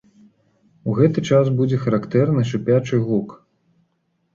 У 0.93 0.95
гэты 1.01 1.19
час 1.29 1.53
будзе 1.61 1.81
характэрны 1.85 2.49
шыпячы 2.53 3.05
гук. 3.07 3.41